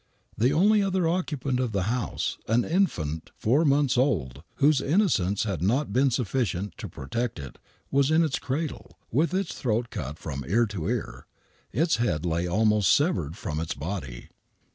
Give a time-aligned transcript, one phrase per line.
[0.35, 5.61] The only other occupant of the house, an infant four months* old, whose innocence had
[5.61, 7.59] not been suflBcient to pro Stect it,
[7.91, 11.27] was in its cradle, with its throat cut from ear to ear:
[11.71, 14.29] its head lay almost severed from its body.